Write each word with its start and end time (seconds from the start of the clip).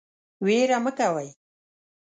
ویره 0.45 0.77
مه 0.83 0.91
کوئ 0.97 1.27